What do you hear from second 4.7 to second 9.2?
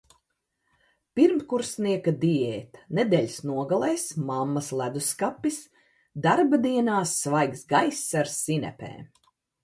ledusskapis, darbdienās svaigs gaiss ar sinepēm.